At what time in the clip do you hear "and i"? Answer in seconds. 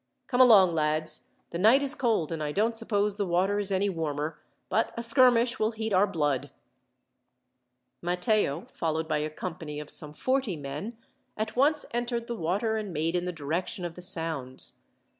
2.31-2.51